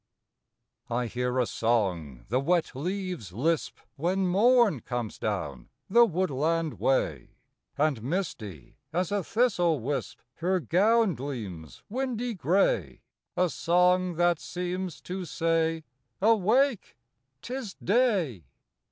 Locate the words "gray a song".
12.33-14.15